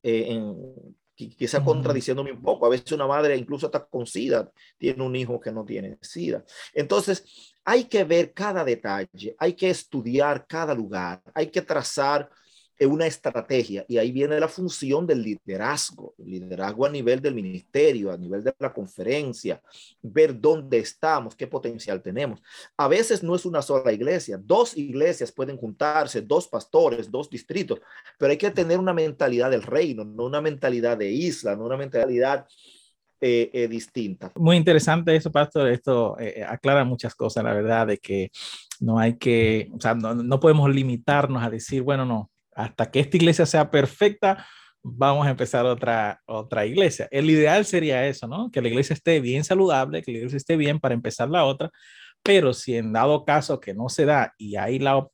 [0.02, 2.66] Eh, en, quizá contradiciéndome un poco.
[2.66, 6.44] A veces una madre incluso está con SIDA, tiene un hijo que no tiene SIDA.
[6.72, 12.28] Entonces, hay que ver cada detalle, hay que estudiar cada lugar, hay que trazar
[12.86, 18.16] una estrategia y ahí viene la función del liderazgo, liderazgo a nivel del ministerio, a
[18.16, 19.62] nivel de la conferencia,
[20.02, 22.40] ver dónde estamos, qué potencial tenemos.
[22.76, 27.80] A veces no es una sola iglesia, dos iglesias pueden juntarse, dos pastores, dos distritos,
[28.18, 31.76] pero hay que tener una mentalidad del reino, no una mentalidad de isla, no una
[31.76, 32.46] mentalidad
[33.26, 34.16] eh, eh.
[34.36, 35.68] Muy interesante eso, Pastor.
[35.68, 38.30] Esto eh, aclara muchas cosas, la verdad, de que
[38.80, 43.00] no hay que, o sea, no, no podemos limitarnos a decir, bueno, no, hasta que
[43.00, 44.46] esta iglesia sea perfecta,
[44.82, 47.08] vamos a empezar otra, otra iglesia.
[47.10, 48.50] El ideal sería eso, ¿no?
[48.50, 51.70] Que la iglesia esté bien saludable, que la iglesia esté bien para empezar la otra,
[52.22, 55.06] pero si en dado caso que no se da y hay la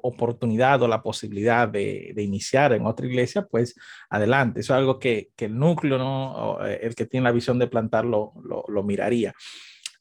[0.00, 3.74] oportunidad o la posibilidad de, de iniciar en otra iglesia, pues
[4.08, 4.60] adelante.
[4.60, 6.64] Eso es algo que, que el núcleo, ¿no?
[6.64, 9.34] Eh, el que tiene la visión de plantarlo, lo, lo miraría.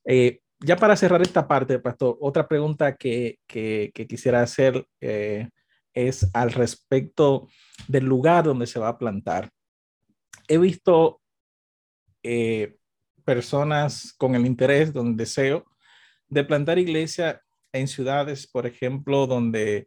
[0.06, 5.50] Eh, ya para cerrar esta parte, Pastor, otra pregunta que, que, que quisiera hacer eh,
[5.94, 7.48] es al respecto
[7.88, 9.50] del lugar donde se va a plantar.
[10.48, 11.22] He visto
[13.24, 15.66] personas con el interés, con el deseo
[16.28, 17.42] de plantar iglesia
[17.74, 19.86] en ciudades, por ejemplo, donde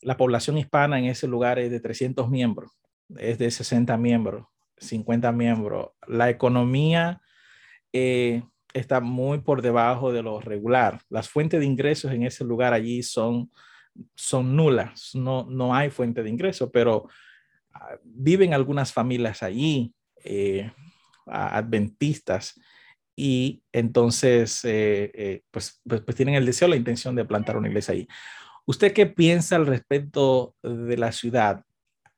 [0.00, 2.72] la población hispana en ese lugar es de 300 miembros,
[3.16, 4.46] es de 60 miembros,
[4.78, 5.90] 50 miembros.
[6.06, 7.20] La economía
[7.92, 11.00] eh, está muy por debajo de lo regular.
[11.08, 13.50] Las fuentes de ingresos en ese lugar allí son
[14.14, 17.08] son nulas, no, no hay fuente de ingreso, pero
[17.72, 20.70] ah, viven algunas familias allí, eh,
[21.26, 22.60] adventistas,
[23.16, 27.68] y entonces eh, eh, pues, pues, pues, tienen el deseo, la intención de plantar una
[27.68, 28.08] iglesia allí.
[28.66, 31.64] ¿Usted qué piensa al respecto de la ciudad?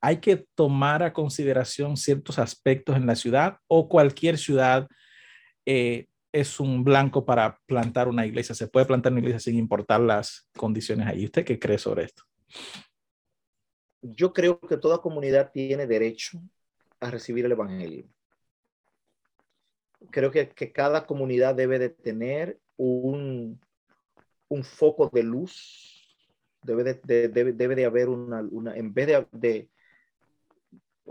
[0.00, 4.86] ¿Hay que tomar a consideración ciertos aspectos en la ciudad o cualquier ciudad
[6.36, 8.54] es un blanco para plantar una iglesia.
[8.54, 11.24] Se puede plantar una iglesia sin importar las condiciones ahí.
[11.24, 12.24] ¿Usted qué cree sobre esto?
[14.02, 16.38] Yo creo que toda comunidad tiene derecho
[17.00, 18.06] a recibir el Evangelio.
[20.10, 23.60] Creo que, que cada comunidad debe de tener un,
[24.48, 26.16] un foco de luz,
[26.62, 29.70] debe de, debe, debe de haber una, una, en vez de, de,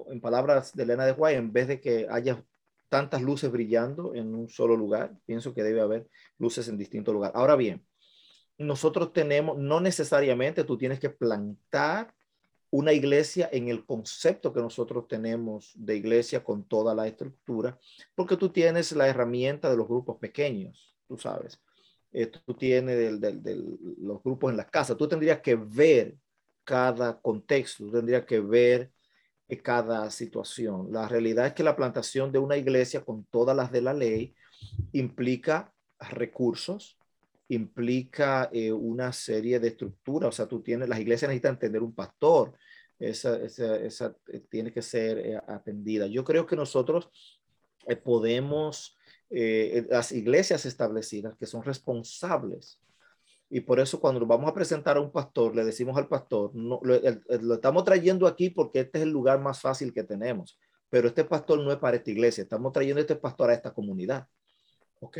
[0.07, 2.43] en palabras de Elena de Guay, en vez de que haya
[2.89, 7.35] tantas luces brillando en un solo lugar, pienso que debe haber luces en distintos lugares.
[7.35, 7.85] Ahora bien,
[8.57, 12.13] nosotros tenemos, no necesariamente tú tienes que plantar
[12.75, 17.79] una iglesia en el concepto que nosotros tenemos de iglesia con toda la estructura,
[18.15, 21.61] porque tú tienes la herramienta de los grupos pequeños, tú sabes.
[22.11, 23.19] Eh, tú tienes
[23.97, 24.97] los grupos en las casas.
[24.97, 26.17] Tú tendrías que ver
[26.65, 28.91] cada contexto, tú tendrías que ver
[29.47, 30.91] eh, cada situación.
[30.91, 34.35] La realidad es que la plantación de una iglesia con todas las de la ley
[34.91, 36.97] implica recursos,
[37.49, 40.29] implica eh, una serie de estructuras.
[40.29, 42.53] O sea, tú tienes, las iglesias necesitan tener un pastor.
[42.97, 46.07] Esa, esa, esa eh, tiene que ser eh, atendida.
[46.07, 47.09] Yo creo que nosotros
[48.03, 48.97] podemos,
[49.29, 52.79] las iglesias establecidas que son responsables
[53.49, 56.51] y por eso cuando nos vamos a presentar a un pastor, le decimos al pastor,
[56.55, 61.07] no, lo, estamos trayendo aquí porque este es el lugar más fácil que tenemos, pero
[61.07, 64.27] este pastor no es para esta iglesia, estamos trayendo este pastor a esta comunidad.
[64.99, 65.19] ¿Ok?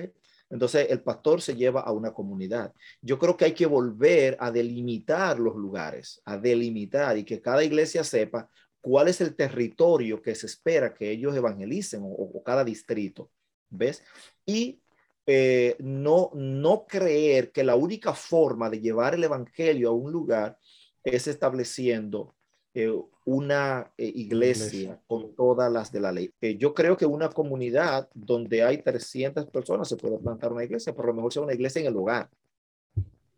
[0.50, 2.74] Entonces el pastor se lleva a una comunidad.
[3.02, 7.64] Yo creo que hay que volver a delimitar los lugares, a delimitar y que cada
[7.64, 8.50] iglesia sepa
[8.82, 13.32] cuál es el territorio que se espera que ellos evangelicen o, cada distrito.
[13.70, 14.04] ¿Ves?
[14.46, 14.80] Y
[15.26, 20.60] eh, no, no creer que la única forma de llevar el evangelio a un lugar
[21.04, 22.35] es estableciendo
[22.78, 26.34] eh, una eh, iglesia, con todas las de la ley.
[26.60, 31.06] yo creo que una comunidad donde hay 300 personas se puede plantar una iglesia, por
[31.06, 32.30] lo mejor sea una iglesia en el hogar,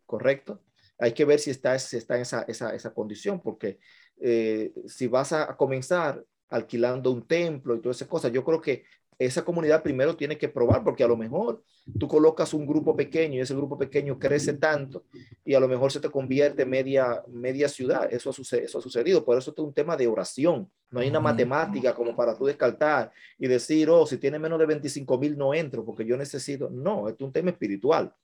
[0.06, 0.60] ¿correcto?
[0.98, 3.78] Hay que ver si está, si está en esa, esa, esa condición, porque
[4.20, 8.60] eh, si vas a, a, comenzar alquilando un templo y todas esas cosas, yo creo
[8.60, 8.84] que
[9.18, 11.62] esa comunidad primero tiene que probar, porque a lo mejor
[11.98, 15.04] tú colocas un grupo pequeño y ese grupo pequeño crece tanto
[15.44, 18.08] y a lo mejor se te convierte media, media ciudad.
[18.12, 19.24] Eso ha, sucedido, eso ha sucedido.
[19.24, 20.70] Por eso es un tema de oración.
[20.90, 24.66] No hay una matemática como para tú descartar y decir, oh, si tiene menos de
[24.66, 26.70] 25 mil no entro porque yo necesito.
[26.70, 28.14] No, es un tema espiritual.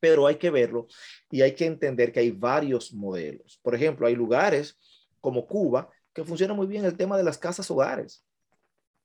[0.00, 0.86] Pero hay que verlo
[1.30, 3.58] y hay que entender que hay varios modelos.
[3.62, 4.76] Por ejemplo, hay lugares
[5.20, 8.22] como Cuba que funciona muy bien el tema de las casas hogares.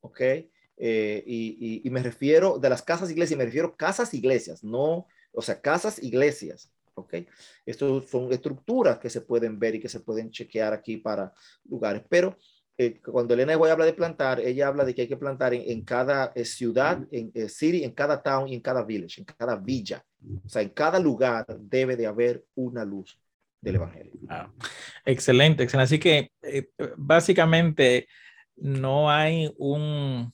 [0.01, 0.19] ¿Ok?
[0.83, 5.61] Eh, y, me refiero de las casas iglesias, me refiero casas iglesias, no, o sea,
[5.61, 7.17] casas iglesias, ¿ok?
[7.67, 11.33] Estos son estructuras que se pueden ver y que se pueden chequear aquí para
[11.69, 12.35] lugares, pero
[12.79, 15.81] eh, cuando Elena Guay habla de plantar, ella habla de que hay que plantar en,
[15.83, 20.03] cada eh, ciudad, en city, en cada town y en cada village, en cada villa,
[20.43, 23.19] o sea, en cada lugar debe de haber una luz
[23.61, 24.13] del evangelio.
[24.29, 24.51] Ah,
[25.05, 25.83] excelente, excelente.
[25.83, 26.31] Así que
[26.97, 28.07] básicamente
[28.55, 30.33] no hay un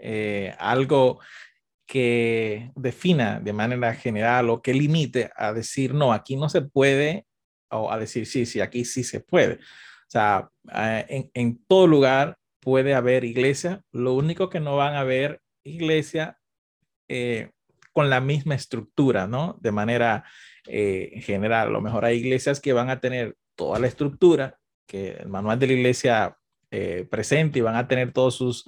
[0.00, 1.20] eh, algo
[1.86, 7.26] que defina de manera general o que limite a decir, no, aquí no se puede,
[7.70, 9.54] o a decir, sí, sí, aquí sí se puede.
[9.54, 14.94] O sea, eh, en, en, todo lugar puede haber iglesia, lo único que no van
[14.94, 16.38] a haber iglesia
[17.08, 17.50] eh,
[17.92, 19.58] con la misma estructura, ¿no?
[19.60, 20.24] De manera
[20.64, 25.28] general, a lo mejor hay iglesias que van a tener toda la estructura, que el
[25.28, 26.38] manual de la iglesia
[27.08, 28.66] presente y van a tener todos sus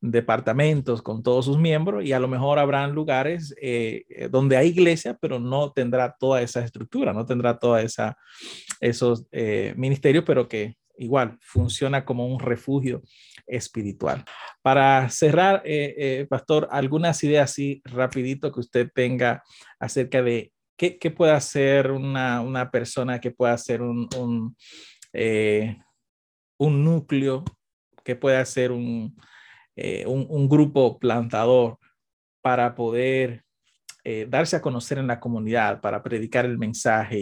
[0.00, 4.68] departamentos con todos sus miembros y a lo mejor habrán lugares eh, eh, donde hay
[4.68, 8.16] iglesia, pero no tendrá toda esa estructura, no tendrá toda esa
[8.80, 13.02] esos eh, ministerios, pero que igual funciona como un refugio
[13.46, 14.24] espiritual.
[14.62, 15.62] Para cerrar,
[16.28, 19.42] pastor, algunas ideas así rapidito que usted tenga
[19.78, 24.56] acerca de qué, qué puede hacer una, una, persona que pueda hacer un, un,
[26.58, 27.44] un núcleo,
[28.04, 29.16] que puede hacer un,
[29.80, 31.78] eh, un, grupo plantador
[32.42, 33.44] para poder
[34.02, 37.20] eh, darse a conocer en la comunidad, para predicar el mensaje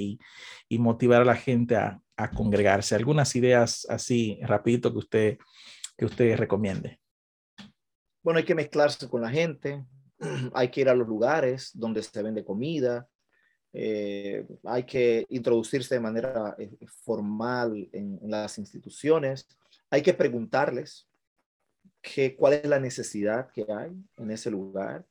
[0.69, 2.01] y, motivar a la gente a,
[2.35, 2.95] congregarse.
[2.95, 5.39] Algunas ideas así, rapidito, que usted,
[5.99, 6.99] que usted recomiende.
[8.23, 9.85] Bueno, hay que mezclarse con la gente,
[10.55, 13.07] hay que ir a los lugares donde se vende comida,
[13.75, 16.57] eh, hay que introducirse de manera
[17.03, 19.47] formal en, las instituciones,
[19.91, 21.06] hay que preguntarles,
[22.37, 25.05] cuál es la necesidad que hay en ese lugar.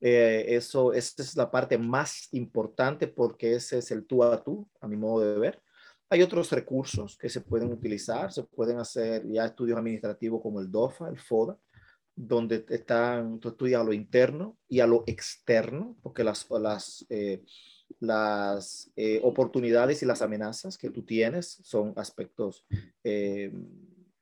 [0.00, 4.68] Eh, eso, esa es la parte más importante porque ese es el tú a tú,
[4.80, 5.62] a mi modo de ver.
[6.08, 10.70] Hay otros recursos que se pueden utilizar, se pueden hacer ya estudios administrativos como el
[10.70, 11.56] DOFA, el FODA,
[12.16, 17.44] donde están, tú estudias a lo interno y a lo externo, porque las, las, eh,
[18.00, 22.66] las eh, oportunidades y las amenazas que tú tienes son aspectos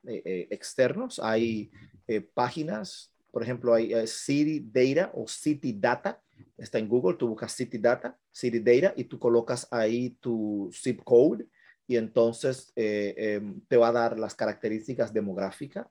[0.09, 1.19] externos.
[1.19, 1.71] Hay
[2.07, 6.23] eh, páginas, por ejemplo, hay City Data o City Data,
[6.57, 11.03] está en Google, tú buscas City Data, City Data y tú colocas ahí tu zip
[11.05, 11.47] code
[11.87, 15.87] y entonces eh, em, te va a dar las características demográficas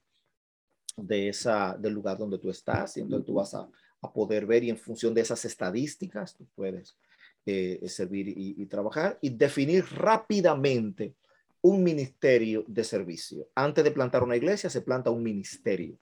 [0.95, 3.70] de esa, del lugar donde tú estás y entonces tú vas a,
[4.01, 6.97] a poder ver y en función de esas estadísticas tú puedes
[7.45, 11.15] eh, servir y, trabajar y definir rápidamente
[11.62, 13.47] un ministerio de servicio.
[13.55, 15.97] Antes de plantar una iglesia se planta un ministerio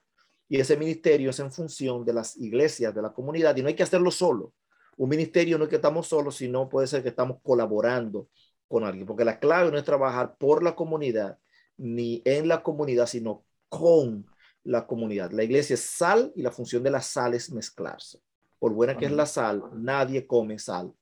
[0.48, 3.74] y ese ministerio es en función de las iglesias de la comunidad y no hay
[3.74, 4.52] que hacerlo solo.
[4.96, 8.28] Un ministerio no es que estamos solos, sino puede ser que estamos colaborando
[8.68, 11.38] con alguien, porque la clave no es trabajar por la comunidad
[11.76, 14.26] ni en la comunidad, sino con
[14.64, 15.30] la comunidad.
[15.32, 18.18] La iglesia es sal y la función de la sal es mezclarse.
[18.58, 20.92] Por buena que es la sal, nadie come sal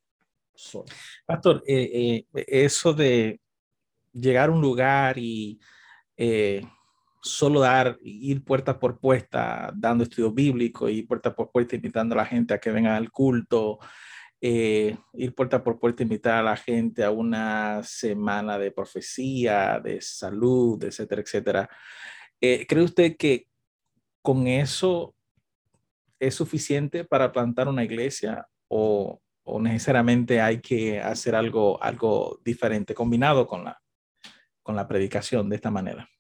[0.54, 0.86] solo.
[1.26, 3.40] Pastor, eh, eh, eso de
[4.14, 5.60] llegar a un lugar y
[6.16, 6.62] eh,
[7.22, 12.18] solo dar, ir puerta por puerta, dando estudio bíblico y puerta por puerta invitando a
[12.18, 13.78] la gente a que venga al culto,
[14.40, 20.84] ir puerta por puerta invitar a la gente a una semana de profecía, de salud,
[20.84, 21.70] etcétera, etcétera.
[22.38, 23.48] ¿Cree usted que
[24.20, 25.14] con eso
[26.18, 29.20] es suficiente para plantar una iglesia o,
[29.60, 33.78] necesariamente hay que hacer algo, algo diferente combinado con la,
[34.64, 36.10] con la predicación de esta manera?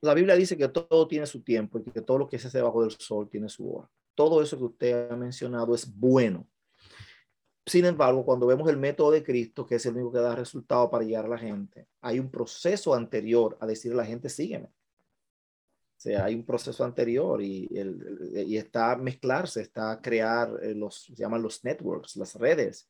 [0.00, 2.58] La Biblia dice que todo tiene su tiempo y que todo lo que se hace
[2.58, 3.90] debajo del sol tiene su hora.
[4.14, 6.46] Todo eso que usted ha mencionado es bueno.
[7.66, 10.88] Sin embargo, cuando vemos el método de Cristo, que es el único que da resultado
[10.88, 14.68] para llegar a la gente, hay un proceso anterior a decirle a la gente, sígueme
[16.04, 21.14] sea, hay un proceso anterior y, el, y está mezclarse, está crear eh, los, se
[21.14, 22.86] llaman los networks, las redes.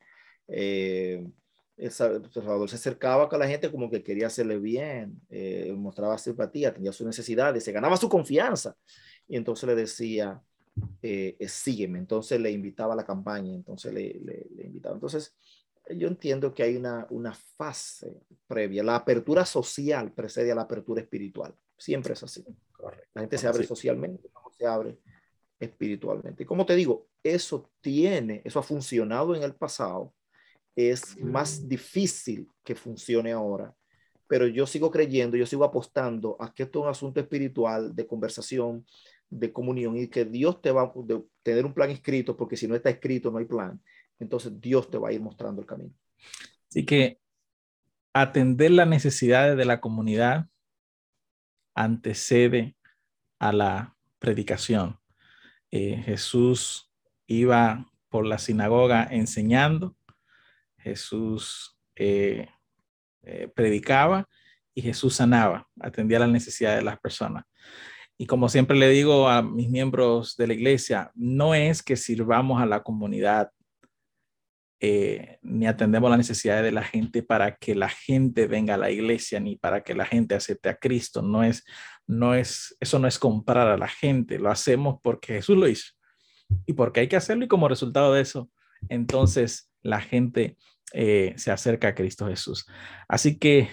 [0.48, 1.24] Eh,
[1.76, 6.72] el Salvador se acercaba con la gente como que quería hacerle bien, eh, mostraba simpatía,
[6.72, 8.76] tenía sus necesidades, se ganaba su confianza.
[9.26, 10.40] Y entonces le decía,
[11.02, 11.98] eh, sígueme.
[11.98, 14.94] Entonces le invitaba a la campaña, entonces le, le, le, invitaba.
[14.94, 15.36] Entonces,
[15.90, 18.82] yo entiendo que hay una, una fase previa.
[18.82, 21.54] La apertura social precede a la apertura espiritual.
[21.76, 22.44] Siempre es así.
[23.14, 24.98] La gente se abre socialmente, se abre
[25.58, 26.42] espiritualmente.
[26.42, 30.12] Y como te digo, eso tiene, eso ha funcionado en el pasado,
[30.76, 33.74] es más difícil que funcione ahora,
[34.26, 38.06] pero yo sigo creyendo, yo sigo apostando a que esto es un asunto espiritual, de
[38.06, 38.86] conversación,
[39.30, 40.92] de comunión y que Dios te va a
[41.42, 43.80] tener un plan escrito, porque si no está escrito no hay plan,
[44.18, 45.92] entonces Dios te va a ir mostrando el camino.
[46.68, 47.18] Así que
[48.12, 50.46] atender las necesidades de la comunidad
[51.74, 52.76] antecede
[53.38, 54.98] a la predicación.
[55.70, 56.90] Eh, Jesús
[57.26, 59.96] iba por la sinagoga enseñando,
[60.84, 62.46] Jesús eh,
[63.22, 64.28] eh, predicaba
[64.74, 67.44] y Jesús sanaba, atendía las necesidades de las personas.
[68.18, 72.62] Y como siempre le digo a mis miembros de la iglesia, no es que sirvamos
[72.62, 73.50] a la comunidad
[74.80, 78.90] eh, ni atendemos las necesidades de la gente para que la gente venga a la
[78.90, 81.22] iglesia, ni para que la gente acepte a Cristo.
[81.22, 81.64] No es,
[82.06, 85.92] no es, eso no es comprar a la gente, lo hacemos porque Jesús lo hizo
[86.66, 88.50] y porque hay que hacerlo y como resultado de eso,
[88.90, 90.56] entonces la gente
[90.92, 92.66] eh, se acerca a Cristo Jesús.
[93.08, 93.68] Así que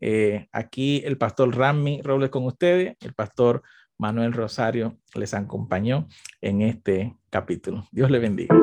[0.00, 3.62] eh, aquí el pastor Rami Robles con ustedes, el pastor
[3.98, 6.08] Manuel Rosario les acompañó
[6.40, 7.86] en este capítulo.
[7.92, 8.54] Dios le bendiga.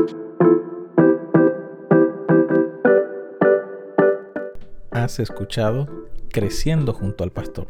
[5.03, 5.87] has escuchado
[6.31, 7.67] Creciendo junto al Pastor.